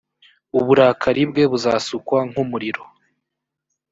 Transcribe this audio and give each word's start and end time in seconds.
uburakari 0.59 1.21
bwe 1.29 1.43
buzasukwa 1.51 2.17
nk 2.29 2.35
umuriro 2.43 2.83